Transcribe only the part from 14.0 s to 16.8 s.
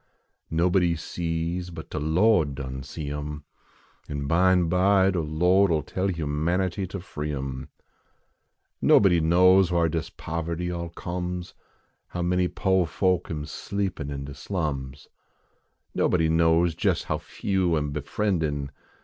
in de slums. Nobody knows